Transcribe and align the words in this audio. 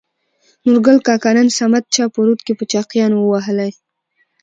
نورګل 0.65 0.97
کاکا: 1.07 1.31
نن 1.35 1.47
صمد 1.57 1.83
چا 1.95 2.03
په 2.13 2.19
رود 2.25 2.39
کې 2.45 2.53
په 2.59 2.63
چاقيانو 2.71 3.17
ووهلى. 3.21 3.71